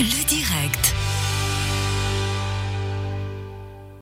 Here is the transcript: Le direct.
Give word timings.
Le 0.00 0.24
direct. 0.24 0.93